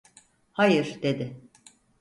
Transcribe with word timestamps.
Hayır, 0.53 0.99
dedi. 1.03 1.37